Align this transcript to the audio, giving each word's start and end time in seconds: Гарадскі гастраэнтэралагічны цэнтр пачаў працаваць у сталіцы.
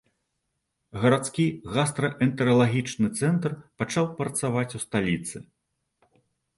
Гарадскі 1.03 1.45
гастраэнтэралагічны 1.75 3.07
цэнтр 3.23 3.51
пачаў 3.83 4.05
працаваць 4.19 4.71
у 4.77 4.87
сталіцы. 4.89 5.37